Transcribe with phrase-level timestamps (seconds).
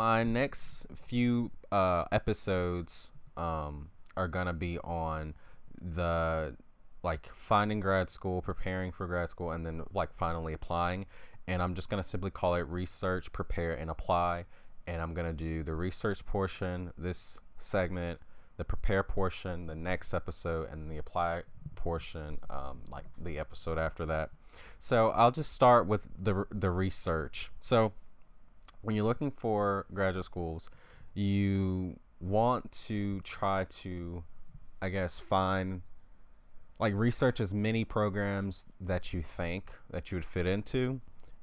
[0.00, 5.34] my next few uh, episodes um, are gonna be on
[5.94, 6.56] the
[7.02, 11.04] like finding grad school, preparing for grad school, and then like finally applying.
[11.48, 14.46] And I'm just gonna simply call it research, prepare, and apply.
[14.86, 18.18] And I'm gonna do the research portion this segment,
[18.56, 21.42] the prepare portion the next episode, and the apply
[21.74, 24.30] portion um, like the episode after that.
[24.78, 27.50] So I'll just start with the the research.
[27.60, 27.92] So
[28.82, 30.70] when you're looking for graduate schools,
[31.14, 34.22] you want to try to,
[34.80, 35.82] I guess, find
[36.78, 41.00] like research as many programs that you think that you would fit into.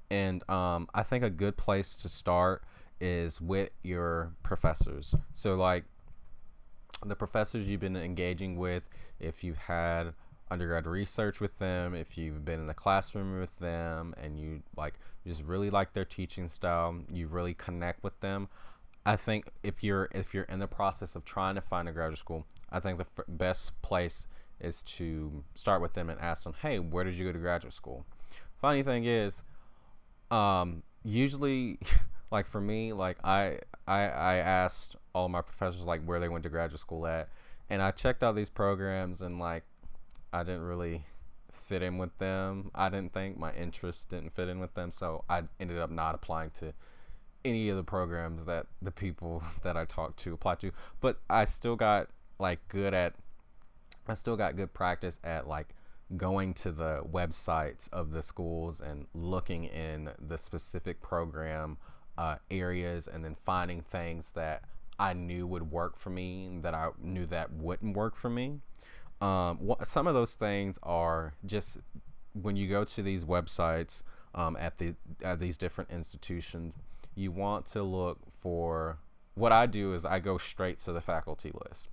[0.10, 2.64] And um, I think a good place to start
[3.00, 5.14] is with your professors.
[5.34, 5.84] So, like
[7.06, 10.14] the professors you've been engaging with, if you've had
[10.50, 14.96] undergrad research with them, if you've been in the classroom with them, and you like
[15.26, 18.48] just really like their teaching style, you really connect with them.
[19.06, 22.20] I think if you're if you're in the process of trying to find a graduate
[22.20, 24.28] school, I think the f- best place
[24.60, 27.74] is to start with them and ask them, "Hey, where did you go to graduate
[27.74, 28.06] school?"
[28.60, 29.44] Funny thing is,
[30.32, 31.80] um, usually,
[32.32, 36.44] like for me, like I I I asked all my professors like where they went
[36.44, 37.30] to graduate school at,
[37.70, 39.64] and I checked out these programs and like
[40.34, 41.06] I didn't really
[41.52, 42.72] fit in with them.
[42.74, 46.16] I didn't think my interests didn't fit in with them, so I ended up not
[46.16, 46.74] applying to
[47.46, 50.72] any of the programs that the people that I talked to applied to.
[51.02, 53.16] But I still got like good at
[54.08, 55.74] I still got good practice at like
[56.16, 61.78] going to the websites of the schools and looking in the specific program
[62.18, 64.64] uh, areas and then finding things that
[65.00, 68.62] I knew would work for me and that I knew that wouldn't work for me.
[69.22, 71.78] Um, wh- some of those things are just
[72.34, 74.04] when you go to these websites
[74.36, 76.74] um, at the at these different institutions,
[77.16, 79.00] you want to look for.
[79.36, 81.90] What I do is I go straight to the faculty list.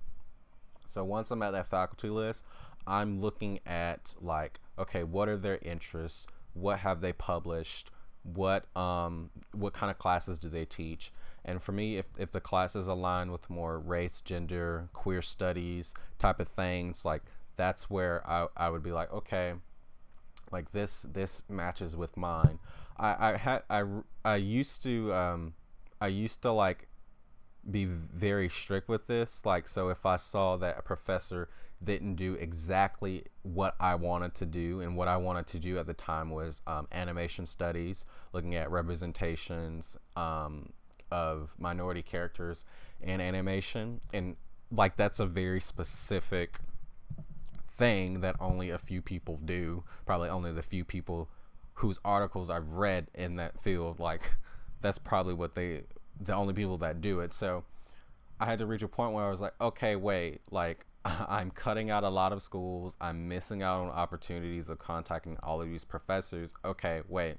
[0.87, 2.43] So once I'm at that faculty list,
[2.87, 6.25] I'm looking at like, okay, what are their interests?
[6.53, 7.91] What have they published?
[8.23, 11.11] What um what kind of classes do they teach?
[11.45, 16.39] And for me, if, if the classes align with more race, gender, queer studies type
[16.39, 17.21] of things, like
[17.55, 19.53] that's where I, I would be like, okay,
[20.51, 22.59] like this this matches with mine.
[22.97, 23.83] I, I had I,
[24.23, 25.53] I used to um
[26.01, 26.87] I used to like
[27.69, 29.45] be very strict with this.
[29.45, 31.49] Like so if I saw that a professor
[31.83, 35.87] didn't do exactly what I wanted to do, and what I wanted to do at
[35.87, 40.69] the time was um, animation studies, looking at representations, um,
[41.11, 42.65] of minority characters
[43.01, 44.35] and animation and
[44.71, 46.59] like that's a very specific
[47.67, 51.29] thing that only a few people do probably only the few people
[51.75, 54.31] whose articles I've read in that field like
[54.81, 55.83] that's probably what they
[56.19, 57.33] the only people that do it.
[57.33, 57.65] So
[58.39, 61.89] I had to reach a point where I was like okay wait like I'm cutting
[61.89, 65.83] out a lot of schools I'm missing out on opportunities of contacting all of these
[65.83, 66.53] professors.
[66.63, 67.35] Okay wait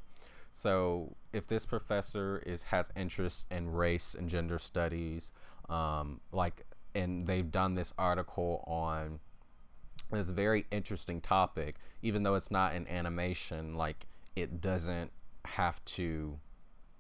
[0.56, 5.30] so if this professor is has interest in race and gender studies,
[5.68, 9.20] um, like, and they've done this article on
[10.10, 15.10] this very interesting topic, even though it's not an animation, like it doesn't
[15.44, 16.38] have to,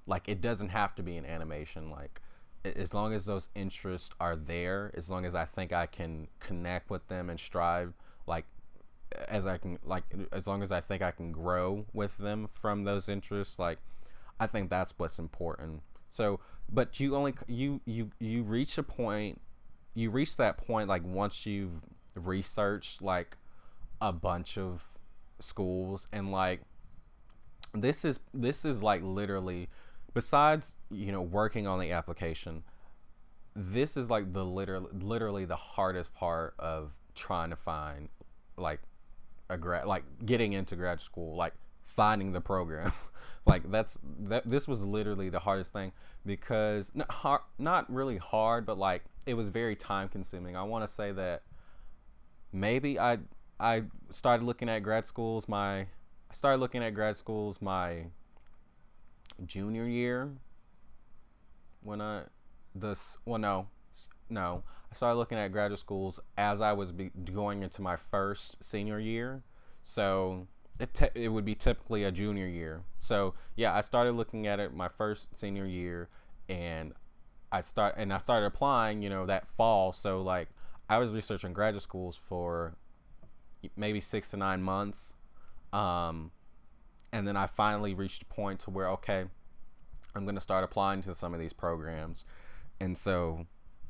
[0.06, 2.20] like it doesn't have to be an animation, like
[2.62, 6.90] as long as those interests are there, as long as I think I can connect
[6.90, 7.94] with them and strive,
[8.26, 8.44] like
[9.28, 12.84] as I can like as long as I think I can grow with them from
[12.84, 13.78] those interests like
[14.38, 15.82] I think that's what's important.
[16.10, 16.40] So,
[16.70, 19.40] but you only you you you reach a point
[19.94, 21.72] you reach that point like once you've
[22.14, 23.36] researched like
[24.00, 24.84] a bunch of
[25.40, 26.60] schools and like
[27.74, 29.68] this is this is like literally
[30.14, 32.62] besides you know working on the application
[33.54, 38.08] this is like the literally literally the hardest part of trying to find
[38.56, 38.80] like
[39.48, 42.92] a grad like getting into grad school like finding the program.
[43.46, 45.92] Like that's that this was literally the hardest thing
[46.26, 50.82] because not hard, not really hard but like it was very time consuming i want
[50.82, 51.42] to say that
[52.52, 53.18] maybe i
[53.60, 55.86] i started looking at grad schools my i
[56.32, 58.04] started looking at grad schools my
[59.46, 60.28] junior year
[61.82, 62.22] when i
[62.74, 63.68] this well no
[64.28, 68.62] no I started looking at graduate schools as I was be- going into my first
[68.62, 69.42] senior year.
[69.82, 70.46] So
[70.78, 72.82] it, te- it would be typically a junior year.
[72.98, 76.08] So yeah, I started looking at it my first senior year,
[76.48, 76.92] and
[77.50, 79.02] I start and I started applying.
[79.02, 79.92] You know that fall.
[79.92, 80.48] So like
[80.88, 82.76] I was researching graduate schools for
[83.76, 85.16] maybe six to nine months,
[85.72, 86.30] um,
[87.12, 89.24] and then I finally reached a point to where okay,
[90.14, 92.24] I'm going to start applying to some of these programs.
[92.78, 93.46] And so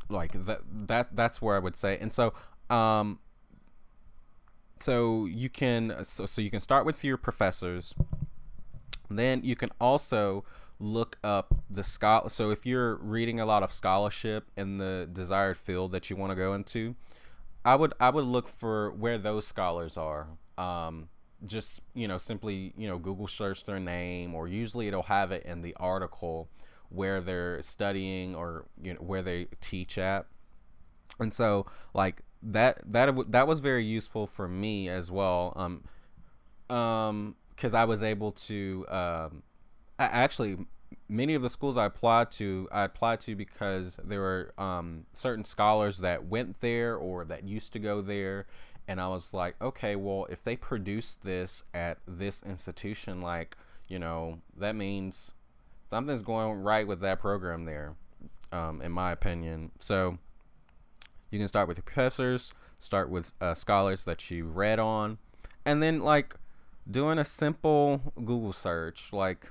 [0.09, 1.99] like that that that's where I would say.
[1.99, 2.33] And so
[2.71, 3.19] um
[4.81, 7.95] so you can so, so you can start with your professors.
[9.09, 10.45] Then you can also
[10.79, 15.57] look up the scholar so if you're reading a lot of scholarship in the desired
[15.57, 16.95] field that you want to go into,
[17.65, 20.29] I would I would look for where those scholars are.
[20.59, 21.09] Um
[21.45, 25.45] just you know simply you know google search their name or usually it'll have it
[25.45, 26.49] in the article
[26.91, 30.27] where they're studying or you know where they teach at.
[31.19, 35.83] And so like that that that was very useful for me as well um
[36.75, 39.43] um because i was able to um
[39.99, 40.59] I actually
[41.09, 45.45] many of the schools i applied to i applied to because there were um certain
[45.45, 48.47] scholars that went there or that used to go there.
[48.89, 53.57] And I was like, okay, well, if they produce this at this institution, like,
[53.89, 55.35] you know, that means
[55.89, 57.95] something's going right with that program there,
[58.53, 59.71] um, in my opinion.
[59.79, 60.19] So
[61.31, 65.19] you can start with your professors, start with uh, scholars that you read on,
[65.65, 66.35] and then like
[66.91, 69.51] doing a simple Google search, like,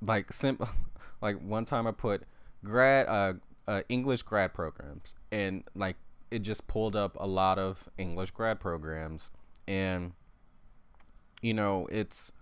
[0.00, 0.68] like simple,
[1.20, 2.22] like one time I put
[2.62, 3.34] grad, uh,
[3.66, 5.96] uh, English grad programs, and like
[6.30, 9.30] it just pulled up a lot of English grad programs,
[9.66, 10.12] and
[11.40, 12.32] you know it's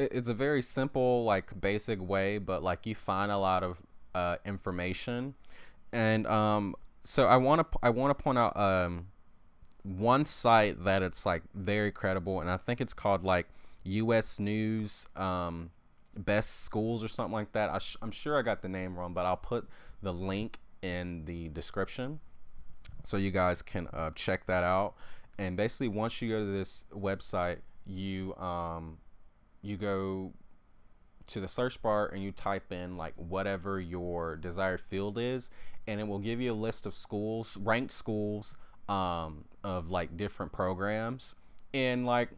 [0.00, 3.80] it's a very simple like basic way, but like you find a lot of
[4.14, 5.34] uh, information,
[5.92, 6.74] and um,
[7.04, 9.06] so I want to I want to point out um
[9.82, 13.46] one site that it's like very credible, and I think it's called like
[13.84, 14.38] U.S.
[14.38, 15.70] News um,
[16.16, 17.70] Best Schools or something like that.
[17.70, 19.68] I am sure I got the name wrong, but I'll put
[20.02, 22.20] the link in the description
[23.04, 24.94] so you guys can uh, check that out
[25.38, 28.98] and basically once you go to this website you um
[29.62, 30.32] you go
[31.26, 35.50] to the search bar and you type in like whatever your desired field is
[35.86, 38.56] and it will give you a list of schools ranked schools
[38.88, 41.34] um of like different programs.
[41.72, 42.30] And like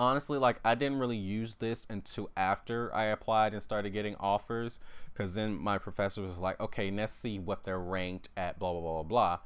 [0.00, 4.80] honestly like i didn't really use this until after i applied and started getting offers
[5.12, 8.80] because then my professor was like okay let's see what they're ranked at blah blah
[8.80, 9.38] blah blah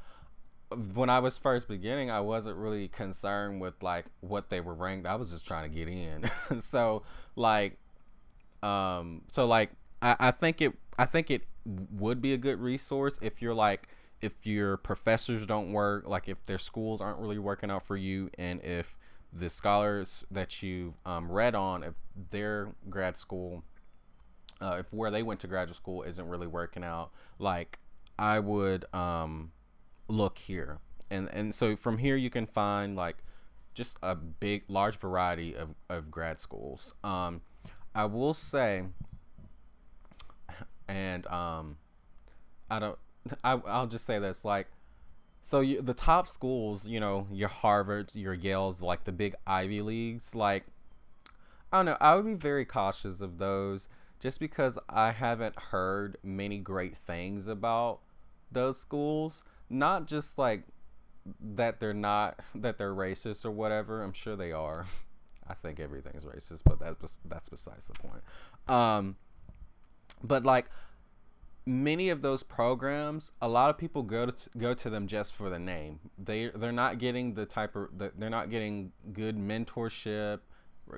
[0.94, 5.06] when i was first beginning i wasn't really concerned with like what they were ranked.
[5.06, 6.24] I was just trying to get in.
[6.60, 7.02] So
[7.36, 7.78] like
[8.62, 9.70] um so like
[10.00, 13.88] I, I think it i think it would be a good resource if you're like
[14.20, 18.30] if your professors don't work like if their schools aren't really working out for you
[18.38, 18.96] and if
[19.34, 21.94] the scholars that you've um, read on, if
[22.30, 23.64] their grad school,
[24.60, 27.78] uh, if where they went to graduate school isn't really working out, like
[28.18, 29.50] I would um,
[30.08, 30.78] look here,
[31.10, 33.16] and and so from here you can find like
[33.74, 36.94] just a big, large variety of of grad schools.
[37.02, 37.42] Um,
[37.94, 38.84] I will say,
[40.88, 41.78] and um,
[42.70, 42.98] I don't.
[43.42, 44.66] I, I'll just say this like
[45.44, 49.82] so you, the top schools, you know, your Harvards, your Yales, like the big Ivy
[49.82, 50.64] leagues, like
[51.70, 53.90] I don't know, I would be very cautious of those
[54.20, 58.00] just because I haven't heard many great things about
[58.50, 59.44] those schools.
[59.74, 60.64] Not just like
[61.56, 64.02] that they're not that they're racist or whatever.
[64.02, 64.86] I'm sure they are.
[65.48, 68.22] I think everything's racist, but that's that's besides the point.
[68.68, 69.16] Um,
[70.22, 70.66] but like
[71.66, 75.50] many of those programs, a lot of people go to go to them just for
[75.50, 76.00] the name.
[76.18, 80.40] They they're not getting the type of they're not getting good mentorship,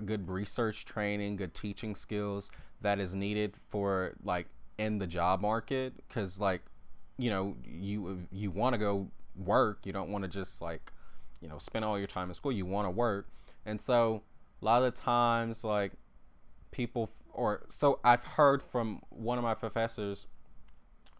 [0.05, 2.51] good research training, good teaching skills
[2.83, 4.47] that is needed for like
[4.79, 6.63] in the job market cuz like
[7.19, 10.93] you know, you you want to go work, you don't want to just like
[11.41, 12.53] you know, spend all your time in school.
[12.53, 13.29] You want to work.
[13.65, 14.23] And so
[14.63, 15.93] a lot of times like
[16.71, 20.27] people or so I've heard from one of my professors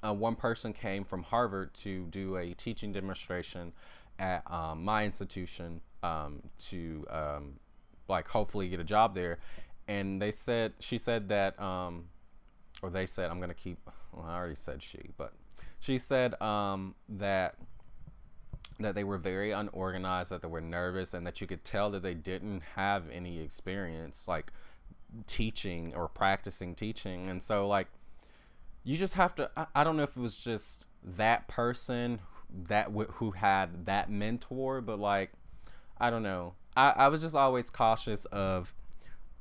[0.05, 3.73] uh, one person came from Harvard to do a teaching demonstration
[4.19, 7.55] at um, my institution um, to um,
[8.09, 9.39] like hopefully get a job there.
[9.89, 12.07] And they said, she said that, um,
[12.83, 13.79] or they said, I'm going to keep,
[14.13, 15.33] well, I already said she, but
[15.87, 17.55] she said um, that
[18.79, 22.03] that they were very unorganized, that they were nervous, and that you could tell that
[22.03, 24.53] they didn't have any experience like
[25.27, 27.29] teaching or practicing teaching.
[27.29, 27.87] And so, like,
[28.87, 32.21] you just have to I, I don't know if it was just that person
[32.65, 35.33] that w- who had that mentor but like
[35.99, 38.73] i don't know I, I was just always cautious of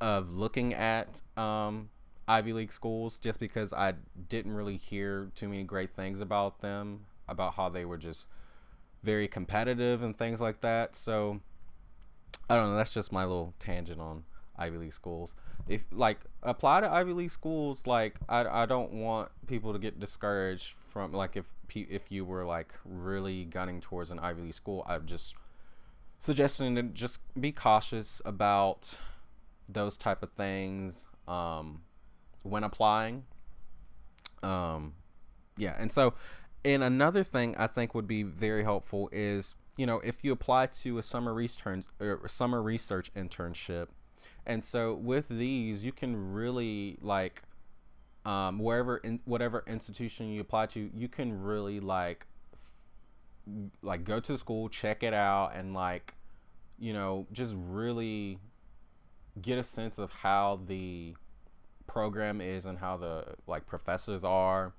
[0.01, 1.89] of looking at um
[2.27, 3.93] ivy league schools just because i
[4.29, 8.27] didn't really hear too many great things about them about how they were just
[9.03, 11.39] very competitive and things like that so
[12.49, 14.23] i don't know that's just my little tangent on
[14.57, 15.33] Ivy League schools.
[15.67, 19.99] If like apply to Ivy League schools, like I, I don't want people to get
[19.99, 24.85] discouraged from like if if you were like really gunning towards an Ivy League school,
[24.87, 25.35] I'm just
[26.19, 28.97] suggesting to just be cautious about
[29.67, 31.81] those type of things um,
[32.45, 33.23] when applying.
[34.43, 34.93] Um,
[35.57, 36.13] yeah, and so
[36.63, 40.67] and another thing I think would be very helpful is you know if you apply
[40.67, 41.85] to a summer research
[42.27, 43.87] summer research internship
[44.45, 47.41] and so with these, you can really like
[48.25, 52.27] um, wherever in whatever institution you apply to, you can really like
[53.81, 56.13] like go to school, check it out, and like
[56.77, 58.39] you know just really
[59.41, 61.15] get a sense of how the
[61.87, 64.73] program is and how the like professors are.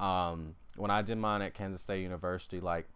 [0.00, 2.86] Um, when I did mine at Kansas State University, like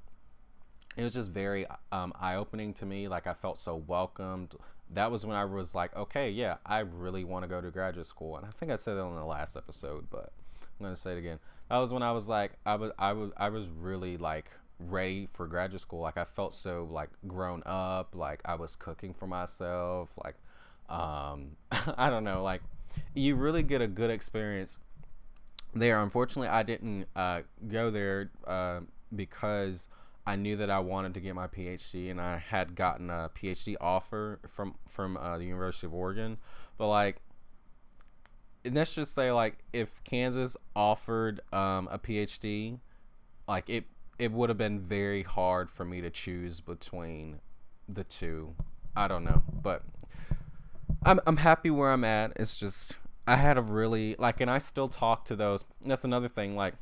[0.97, 3.09] it was just very um, eye opening to me.
[3.09, 4.55] Like I felt so welcomed
[4.95, 8.07] that was when I was like, okay, yeah, I really want to go to graduate
[8.07, 8.37] school.
[8.37, 11.19] And I think I said it on the last episode, but I'm gonna say it
[11.19, 11.39] again.
[11.69, 15.29] That was when I was like, I was, I was, I was really like ready
[15.33, 16.01] for graduate school.
[16.01, 18.15] Like I felt so like grown up.
[18.15, 20.11] Like I was cooking for myself.
[20.23, 20.35] Like,
[20.89, 21.57] um,
[21.97, 22.43] I don't know.
[22.43, 22.63] Like
[23.15, 24.79] you really get a good experience
[25.75, 26.03] there.
[26.03, 28.81] Unfortunately, I didn't uh, go there uh,
[29.15, 29.89] because
[30.27, 33.77] I knew that I wanted to get my PhD, and I had gotten a PhD
[33.81, 36.39] offer from from uh, the University of Oregon.
[36.79, 37.17] But like,
[38.65, 42.79] let's just say like if Kansas offered um, a PhD,
[43.49, 43.85] like it
[44.19, 47.41] it would have been very hard for me to choose between
[47.89, 48.55] the two.
[48.95, 49.83] I don't know, but
[51.05, 52.33] I'm I'm happy where I'm at.
[52.37, 55.65] It's just I had a really like, and I still talk to those.
[55.83, 56.57] That's another thing.
[56.57, 56.75] Like,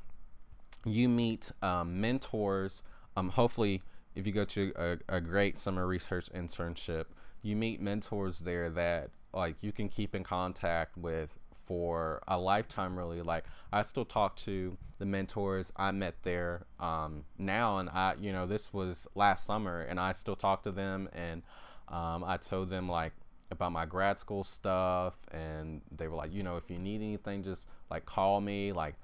[0.84, 2.82] you meet um, mentors
[3.16, 3.82] um, hopefully,
[4.14, 7.06] if you go to a, a great summer research internship,
[7.42, 12.98] you meet mentors there that like you can keep in contact with for a lifetime
[12.98, 18.12] really like i still talk to the mentors i met there um, now and i
[18.20, 21.42] you know this was last summer and i still talk to them and
[21.88, 23.12] um, i told them like
[23.50, 27.42] about my grad school stuff and they were like you know if you need anything
[27.42, 28.94] just like call me like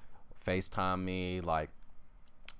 [0.45, 1.69] facetime me like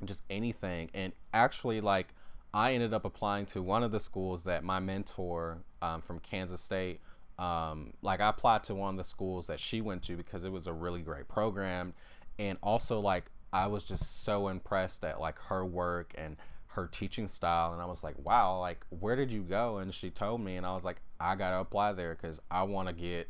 [0.06, 0.90] just anything.
[0.94, 2.08] And actually, like,
[2.54, 6.62] I ended up applying to one of the schools that my mentor um, from Kansas
[6.62, 7.02] State,
[7.38, 10.52] um, like, I applied to one of the schools that she went to because it
[10.52, 11.94] was a really great program.
[12.40, 16.36] And also, like, I was just so impressed at like her work and
[16.68, 20.10] her teaching style and I was like, "Wow, like where did you go?" And she
[20.10, 22.94] told me and I was like, "I got to apply there cuz I want to
[22.94, 23.30] get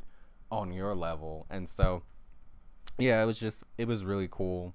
[0.52, 2.04] on your level." And so
[2.98, 4.74] yeah, it was just it was really cool.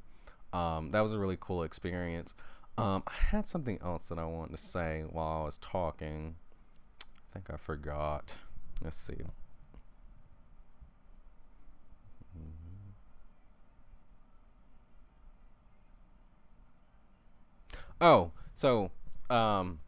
[0.52, 2.34] Um, that was a really cool experience.
[2.78, 6.36] Um, I had something else that I wanted to say while I was talking.
[7.02, 8.38] I think I forgot.
[8.82, 9.24] Let's see.
[18.00, 18.90] Oh, so
[19.30, 19.78] um,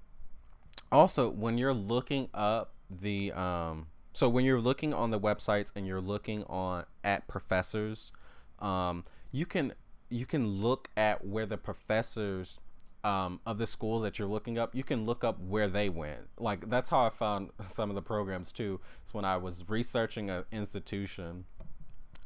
[0.92, 5.86] also when you're looking up the um, so when you're looking on the websites and
[5.86, 8.12] you're looking on at professors,
[8.60, 9.74] um, you can
[10.08, 12.58] you can look at where the professors
[13.02, 16.28] um, of the schools that you're looking up, you can look up where they went.
[16.38, 18.80] Like that's how I found some of the programs too.
[19.02, 21.44] It's when I was researching an institution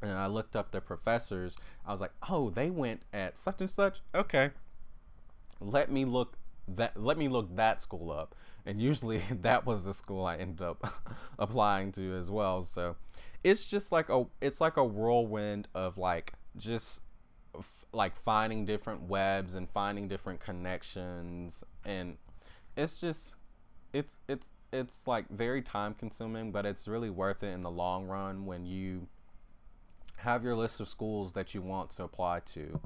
[0.01, 1.57] and I looked up the professors.
[1.85, 4.01] I was like, oh, they went at such and such.
[4.15, 4.51] Okay,
[5.61, 6.37] let me look
[6.77, 7.01] that.
[7.01, 8.35] Let me look that school up.
[8.67, 10.93] And usually that was the school I ended up
[11.39, 12.65] applying to as well.
[12.65, 12.97] So
[13.45, 17.01] it's just like a it's like a whirlwind of like just
[17.93, 22.17] like finding different webs and finding different connections and
[22.77, 23.37] it's just
[23.93, 28.05] it's it's it's like very time consuming but it's really worth it in the long
[28.07, 29.09] run when you
[30.17, 32.81] have your list of schools that you want to apply to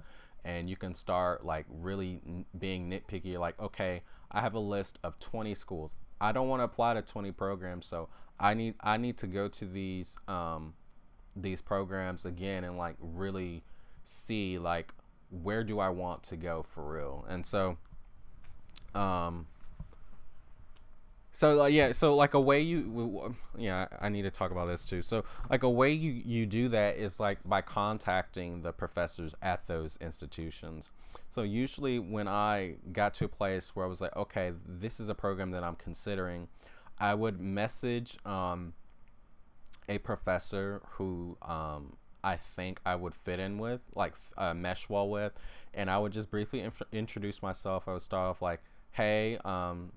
[0.45, 4.99] and you can start like really n- being nitpicky like okay i have a list
[5.05, 8.09] of 20 schools i don't want to apply to 20 programs so
[8.41, 10.75] i need i need to go to these um
[11.37, 13.63] these programs again and like really
[14.05, 14.93] see like
[15.31, 17.25] where do I want to go for real.
[17.29, 17.79] And so
[18.95, 19.47] um
[21.33, 24.85] so uh, yeah, so like a way you yeah, I need to talk about this
[24.85, 25.01] too.
[25.01, 29.67] So like a way you you do that is like by contacting the professors at
[29.67, 30.93] those institutions.
[31.31, 35.09] So usually when I got to a place where I was like, okay, this is
[35.09, 36.49] a program that I'm considering,
[37.01, 38.75] I would message um
[39.89, 45.09] a professor who um I think I would fit in with, like uh, mesh well
[45.09, 45.33] with,
[45.75, 47.89] and I would just briefly inf- introduce myself.
[47.89, 48.61] I would start off like,
[48.93, 49.91] "Hey, um,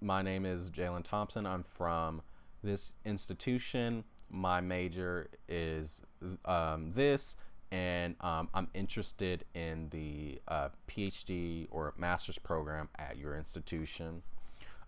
[0.00, 1.46] my name is Jalen Thompson.
[1.46, 2.22] I'm from
[2.62, 4.04] this institution.
[4.30, 6.02] My major is
[6.44, 7.36] um, this,
[7.70, 14.22] and um, I'm interested in the uh, PhD or master's program at your institution.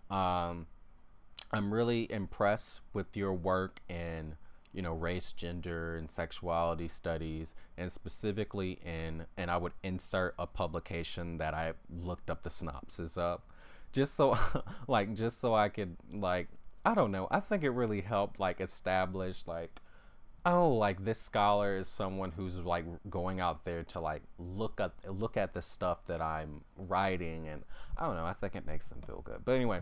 [0.09, 0.67] Um,
[1.51, 4.35] I'm really impressed with your work in
[4.73, 10.47] you know race gender and sexuality studies and specifically in and i would insert a
[10.47, 13.41] publication that i looked up the synopsis of
[13.93, 14.37] just so
[14.87, 16.47] like just so i could like
[16.85, 19.79] i don't know i think it really helped like establish like
[20.45, 24.91] oh like this scholar is someone who's like going out there to like look at
[25.07, 27.63] look at the stuff that i'm writing and
[27.97, 29.39] i don't know i think it makes them feel good.
[29.45, 29.79] But anyway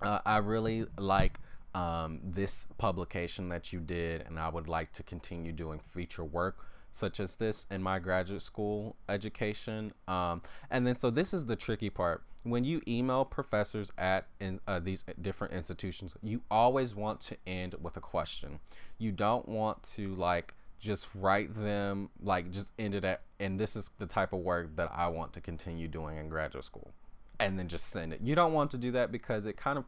[0.00, 1.38] uh, i really like
[1.74, 6.66] um, this publication that you did, and I would like to continue doing feature work
[6.92, 9.92] such as this in my graduate school education.
[10.06, 12.22] Um, and then, so this is the tricky part.
[12.44, 17.74] When you email professors at in, uh, these different institutions, you always want to end
[17.80, 18.60] with a question.
[18.98, 23.76] You don't want to like just write them, like just end it at, and this
[23.76, 26.90] is the type of work that I want to continue doing in graduate school,
[27.38, 28.20] and then just send it.
[28.20, 29.84] You don't want to do that because it kind of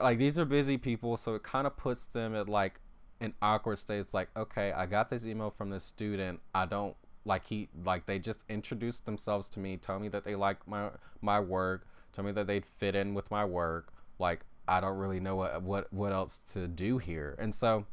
[0.00, 2.80] like these are busy people, so it kind of puts them at like
[3.20, 3.98] an awkward state.
[3.98, 6.40] It's like, okay, I got this email from this student.
[6.54, 10.34] I don't like he like they just introduced themselves to me, tell me that they
[10.34, 13.92] like my my work, tell me that they'd fit in with my work.
[14.18, 17.36] Like I don't really know what what what else to do here.
[17.38, 17.86] And so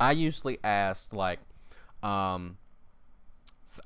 [0.00, 1.40] I usually asked like
[2.02, 2.56] um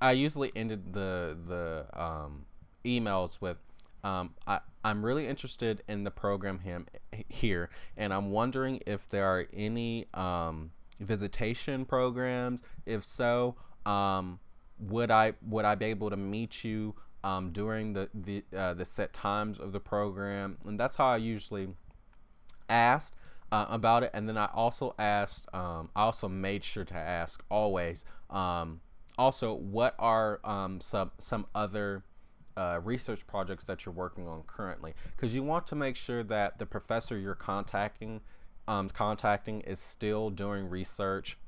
[0.00, 2.47] I usually ended the the um
[2.85, 3.59] emails with
[4.07, 6.87] um, I, I'm really interested in the program him,
[7.28, 12.62] here, and I'm wondering if there are any um, visitation programs.
[12.87, 14.38] If so, um,
[14.78, 18.85] would I would I be able to meet you um, during the the uh, the
[18.85, 20.57] set times of the program?
[20.64, 21.66] And that's how I usually
[22.69, 23.16] asked
[23.50, 24.12] uh, about it.
[24.14, 25.49] And then I also asked.
[25.52, 28.05] Um, I also made sure to ask always.
[28.31, 28.81] Um,
[29.19, 32.05] also, what are um, some some other
[32.57, 36.59] uh, research projects that you're working on currently because you want to make sure that
[36.59, 38.21] the professor you're contacting
[38.69, 41.39] um, contacting is still doing research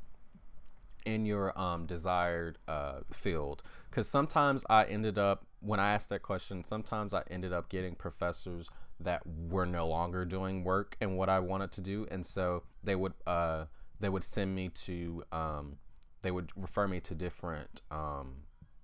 [1.04, 3.62] in your um, desired uh, field.
[3.90, 7.94] Because sometimes i ended up when i asked that question sometimes i ended up getting
[7.94, 8.68] professors
[9.00, 12.94] that were no longer doing work and what i wanted to do and so they
[12.94, 13.64] would uh,
[14.00, 15.78] they would send me to um,
[16.22, 18.42] they would refer me to different um,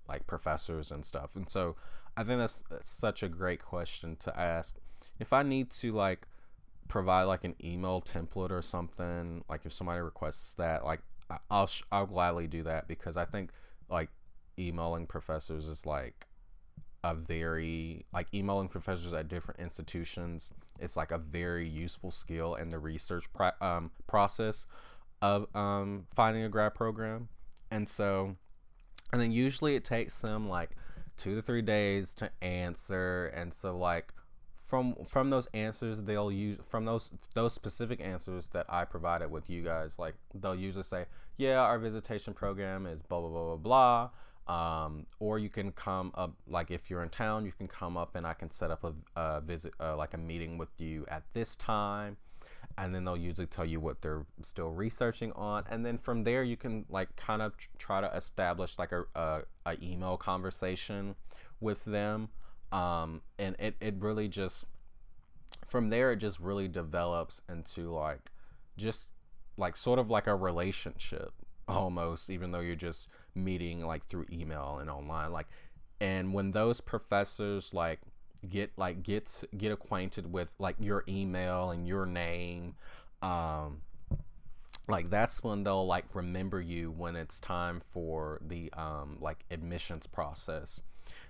[0.09, 1.37] like professors and stuff.
[1.37, 1.77] And so
[2.17, 4.77] I think that's such a great question to ask.
[5.19, 6.27] If I need to like
[6.89, 11.01] provide like an email template or something, like if somebody requests that, like
[11.51, 13.51] I'll I'll gladly do that because I think
[13.89, 14.11] like
[14.59, 16.27] emailing professors is like
[17.03, 20.51] a very like emailing professors at different institutions.
[20.79, 24.67] It's like a very useful skill in the research pro- um, process
[25.21, 27.29] of um, finding a grad program,
[27.71, 28.37] and so
[29.13, 30.71] and then usually it takes them like
[31.17, 34.13] two to three days to answer and so like
[34.65, 39.49] from from those answers they'll use from those those specific answers that I provided with
[39.51, 41.05] you guys like they'll usually say
[41.37, 44.11] yeah our visitation program is blah blah blah blah blah.
[44.47, 48.15] Um, or you can come up like if you're in town you can come up
[48.15, 51.23] and I can set up a, a visit uh, like a meeting with you at
[51.33, 52.19] this time
[52.77, 55.65] and then they'll usually tell you what they're still researching on.
[55.71, 59.43] And then from there you can like kind of try to establish like a, a,
[59.67, 61.15] a email conversation
[61.61, 62.29] with them.
[62.73, 64.67] Um, and it, it really just
[65.69, 68.31] from there it just really develops into like
[68.77, 69.13] just
[69.57, 71.33] like sort of like a relationship
[71.69, 75.47] almost even though you're just meeting like through email and online like
[76.01, 78.01] and when those professors like
[78.51, 82.75] get like get get acquainted with like your email and your name
[83.23, 83.81] um
[84.89, 90.07] like that's when they'll like remember you when it's time for the um like admissions
[90.07, 90.83] process.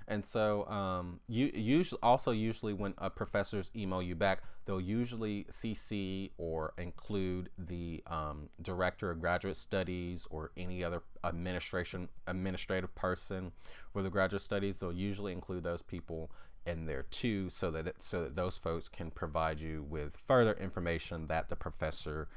[0.09, 5.45] And so um you usually also usually when a professors email you back they'll usually
[5.51, 13.53] cc or include the um, director of graduate studies or any other administration administrative person
[13.93, 14.81] for the graduate studies.
[14.81, 16.31] They'll usually include those people
[16.67, 20.55] in there too so that it, so that those folks can provide you with further
[20.55, 22.29] information that the professor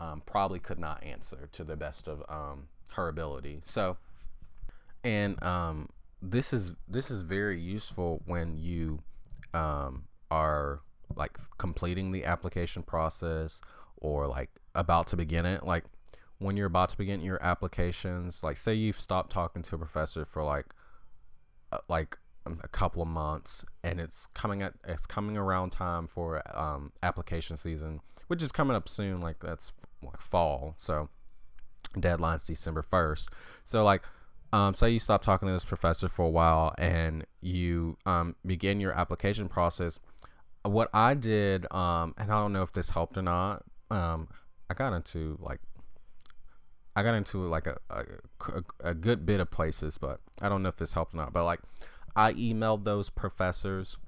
[0.00, 3.60] um, probably could not answer to the best of um, her ability.
[3.64, 3.96] So
[5.04, 5.88] and um,
[6.20, 9.02] this is this is very useful when you
[9.54, 10.80] um, are
[11.14, 13.60] like completing the application process
[13.98, 15.64] or like about to begin it.
[15.64, 15.84] Like
[16.38, 20.24] when you're about to begin your applications like say you've stopped talking to a professor
[20.24, 20.66] for like
[21.72, 22.18] uh, like
[22.62, 27.56] a couple of months, and it's coming at it's coming around time for um, application
[27.56, 29.20] season, which is coming up soon.
[29.20, 31.08] Like that's like fall, so
[31.98, 33.28] deadline's December first.
[33.64, 34.02] So like,
[34.52, 38.80] um, say you stop talking to this professor for a while, and you um, begin
[38.80, 39.98] your application process.
[40.62, 43.64] What I did, um, and I don't know if this helped or not.
[43.90, 44.28] Um,
[44.68, 45.60] I got into like
[46.96, 48.04] I got into like a, a,
[48.80, 51.32] a, good bit of places, but I don't know if this helped or not.
[51.34, 51.60] But like,
[52.16, 53.98] I emailed those professors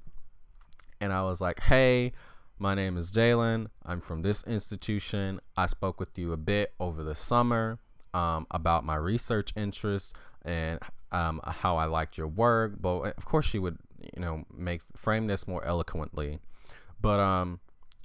[1.01, 2.13] and I was like, hey,
[2.59, 3.67] my name is Jalen.
[3.85, 5.41] I'm from this institution.
[5.57, 7.79] I spoke with you a bit over the summer
[8.15, 10.13] um, about my research interests
[10.45, 10.81] and
[11.13, 12.81] um, how I liked your work.
[12.81, 13.79] But of course, she would,
[14.15, 16.41] you know, make frame this more eloquently.
[17.01, 17.61] But um,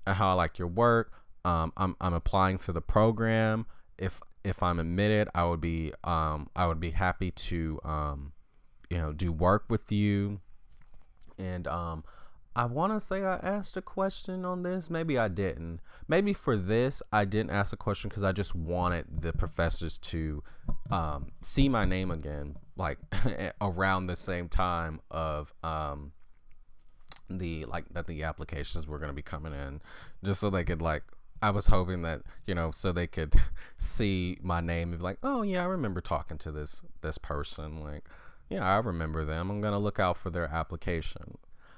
[0.06, 1.14] how I liked your work.
[1.46, 3.66] Um, I'm I'm applying to the program.
[3.98, 8.33] If if I'm admitted, I would be um, I would be happy to um,
[8.94, 10.40] you know do work with you.
[11.40, 12.04] And um,
[12.56, 14.92] I want to say I asked a question on this.
[14.92, 15.80] Maybe I didn't.
[16.08, 20.44] Maybe for this I didn't ask a question because I just wanted the professors to
[20.92, 23.00] um, see my name again, like
[23.62, 26.12] around the same time of um,
[27.32, 29.82] the like that the applications were going to be coming in,
[30.24, 31.02] just so they could like
[31.42, 33.34] I was hoping that you know so they could
[33.78, 37.82] see my name and be like, oh yeah, I remember talking to this this person.
[37.82, 38.04] Like,
[38.54, 39.50] yeah, I remember them.
[39.50, 41.38] I'm gonna look out for their application.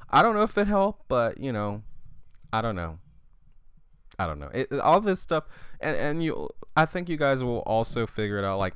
[0.09, 1.83] I don't know if it helped, but you know,
[2.51, 2.99] I don't know.
[4.19, 4.49] I don't know.
[4.53, 5.45] It, all this stuff,
[5.79, 8.59] and and you, I think you guys will also figure it out.
[8.59, 8.75] Like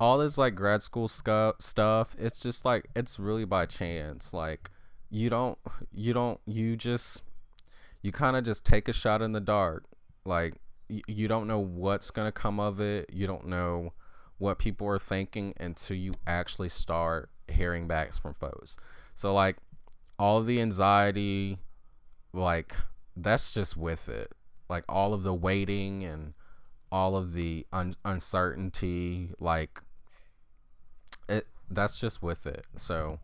[0.00, 4.32] all this like grad school scu- stuff, it's just like it's really by chance.
[4.32, 4.70] Like
[5.10, 5.58] you don't,
[5.92, 7.22] you don't, you just,
[8.02, 9.84] you kind of just take a shot in the dark
[10.24, 10.54] like
[10.88, 13.10] y- you don't know what's gonna come of it.
[13.12, 13.92] You don't know
[14.38, 18.76] what people are thinking until you actually start hearing back from folks.
[19.14, 19.56] So like
[20.18, 21.58] all the anxiety,
[22.32, 22.76] like
[23.16, 24.32] that's just with it.
[24.68, 26.34] Like all of the waiting and
[26.90, 29.80] all of the un- uncertainty, like
[31.28, 32.64] it that's just with it.
[32.76, 33.18] So,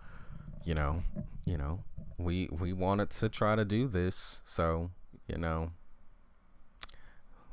[0.64, 1.02] you know,
[1.44, 1.80] you know,
[2.18, 4.42] we we wanted to try to do this.
[4.44, 4.90] So,
[5.26, 5.70] you know,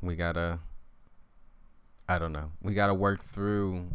[0.01, 0.59] we gotta
[2.07, 3.87] i don't know we gotta work through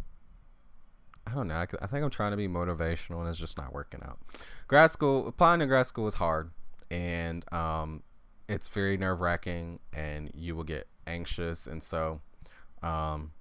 [1.27, 3.73] i don't know I, I think i'm trying to be motivational and it's just not
[3.73, 4.19] working out
[4.67, 6.51] grad school applying to grad school is hard
[6.91, 8.03] and um
[8.47, 12.21] it's very nerve-wracking and you will get anxious and so
[12.81, 13.31] um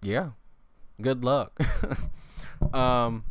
[0.00, 0.30] yeah
[1.00, 1.58] good luck
[2.74, 3.24] um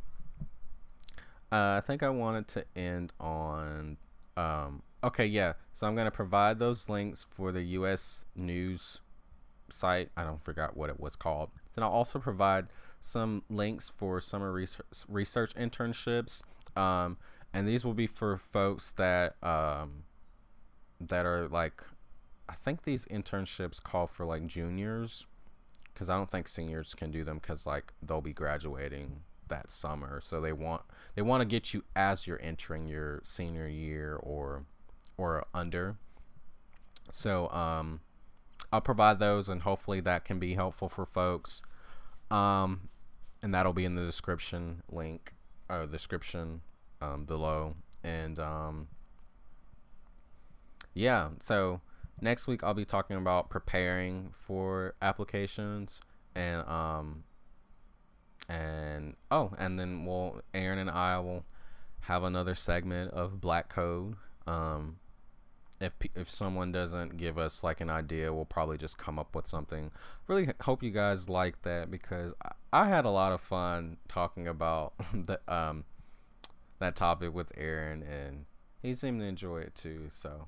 [1.52, 3.98] uh, i think i wanted to end on
[4.38, 5.54] um Okay, yeah.
[5.74, 8.26] So I'm gonna provide those links for the U.S.
[8.36, 9.02] News
[9.72, 10.10] site.
[10.16, 11.50] I don't forgot what it was called.
[11.74, 12.68] Then I'll also provide
[13.00, 16.44] some links for summer research, research internships,
[16.78, 17.18] um,
[17.54, 20.04] and these will be for folks that um,
[21.00, 21.84] that are like,
[22.48, 25.26] I think these internships call for like juniors,
[25.94, 30.22] because I don't think seniors can do them because like they'll be graduating that summer,
[30.22, 30.84] so they want
[31.16, 34.66] they want to get you as you're entering your senior year or
[35.18, 35.98] or under.
[37.12, 38.00] So um,
[38.72, 41.62] I'll provide those, and hopefully that can be helpful for folks.
[42.30, 42.90] Um,
[43.42, 45.34] and that'll be in the description link
[45.70, 46.62] or description
[47.02, 47.76] um, below.
[48.04, 48.88] And um,
[50.94, 51.82] yeah, so
[52.22, 56.02] next week I'll be talking about preparing for applications
[56.36, 57.24] and um
[58.48, 61.44] and oh and then we'll Aaron and I will
[62.02, 64.16] have another segment of Black Code
[64.48, 64.98] um
[65.82, 69.48] if if someone doesn't give us like an idea, we'll probably just come up with
[69.48, 69.92] something.
[70.28, 72.52] Really hope you guys like that because I,
[72.84, 75.86] I had a lot of fun talking about the um
[76.80, 78.46] that topic with Aaron and
[78.82, 80.08] he seemed to enjoy it too.
[80.10, 80.48] So,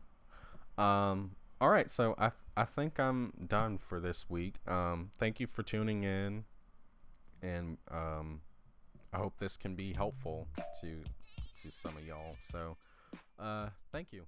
[0.82, 1.90] um, all right.
[1.90, 4.56] So I I think I'm done for this week.
[4.68, 6.46] Um, thank you for tuning in,
[7.42, 8.42] and um,
[9.14, 10.48] I hope this can be helpful
[10.82, 11.04] to
[11.62, 12.36] to some of y'all.
[12.40, 12.78] So,
[13.40, 14.26] uh, thank you.